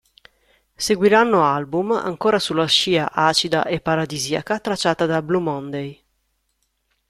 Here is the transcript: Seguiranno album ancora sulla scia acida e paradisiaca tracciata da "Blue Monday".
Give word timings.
Seguiranno 0.77 1.43
album 1.43 1.91
ancora 1.91 2.39
sulla 2.39 2.65
scia 2.65 3.11
acida 3.11 3.65
e 3.65 3.81
paradisiaca 3.81 4.59
tracciata 4.59 5.05
da 5.05 5.21
"Blue 5.21 5.41
Monday". 5.41 6.03